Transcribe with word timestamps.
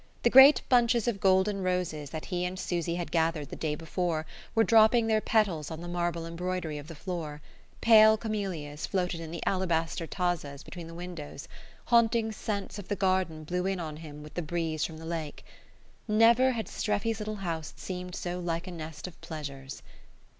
The 0.23 0.31
great 0.31 0.63
bunches 0.67 1.07
of 1.07 1.19
golden 1.19 1.61
roses 1.61 2.09
that 2.09 2.25
he 2.25 2.43
and 2.43 2.57
Susy 2.59 2.95
had 2.95 3.11
gathered 3.11 3.49
the 3.49 3.55
day 3.55 3.75
before 3.75 4.25
were 4.55 4.63
dropping 4.63 5.05
their 5.05 5.21
petals 5.21 5.69
on 5.69 5.79
the 5.79 5.87
marble 5.87 6.25
embroidery 6.25 6.79
of 6.79 6.87
the 6.87 6.95
floor, 6.95 7.39
pale 7.81 8.17
camellias 8.17 8.87
floated 8.87 9.19
in 9.19 9.29
the 9.29 9.45
alabaster 9.45 10.07
tazzas 10.07 10.63
between 10.65 10.87
the 10.87 10.95
windows, 10.95 11.47
haunting 11.85 12.31
scents 12.31 12.79
of 12.79 12.87
the 12.87 12.95
garden 12.95 13.43
blew 13.43 13.67
in 13.67 13.79
on 13.79 13.97
him 13.97 14.23
with 14.23 14.33
the 14.33 14.41
breeze 14.41 14.83
from 14.83 14.97
the 14.97 15.05
lake. 15.05 15.45
Never 16.07 16.53
had 16.53 16.65
Streffy's 16.67 17.19
little 17.19 17.35
house 17.35 17.71
seemed 17.77 18.15
so 18.15 18.39
like 18.39 18.65
a 18.65 18.71
nest 18.71 19.05
of 19.05 19.21
pleasures. 19.21 19.83